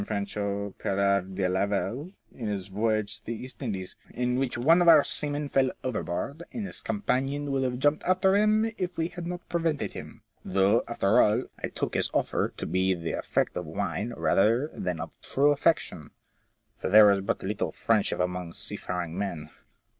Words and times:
Francois 0.03 0.71
Pirard 0.79 1.35
de 1.35 1.47
Laval 1.47 2.09
in 2.33 2.47
his 2.47 2.69
"Voyage 2.69 3.19
to 3.19 3.25
the 3.27 3.35
East 3.35 3.61
Indies," 3.61 3.95
"in 4.09 4.39
which 4.39 4.57
one 4.57 4.81
of 4.81 4.87
our 4.87 4.95
100 4.95 5.03
F0EECA8TLE 5.03 5.03
TBAITS. 5.03 5.13
seamen 5.15 5.49
fell 5.49 5.71
overboard, 5.83 6.43
and 6.51 6.65
his 6.65 6.81
companion 6.81 7.51
would 7.51 7.61
have 7.61 7.77
jumped 7.77 8.03
after 8.05 8.35
him 8.35 8.65
if 8.79 8.97
we 8.97 9.09
had 9.09 9.27
not 9.27 9.47
prevented 9.47 9.93
him; 9.93 10.23
though, 10.43 10.81
after 10.87 11.21
all, 11.21 11.43
I 11.63 11.67
took 11.67 11.93
his 11.93 12.09
offer 12.15 12.51
to 12.57 12.65
be 12.65 12.95
the 12.95 13.11
effect 13.11 13.55
of 13.55 13.67
wine 13.67 14.11
rather 14.17 14.71
than 14.73 14.99
of 14.99 15.11
true 15.21 15.51
affection; 15.51 16.09
for 16.75 16.89
there 16.89 17.11
is 17.11 17.21
but 17.21 17.43
little 17.43 17.71
friendship 17.71 18.19
among 18.19 18.53
seafaring 18.53 19.15
men." 19.15 19.51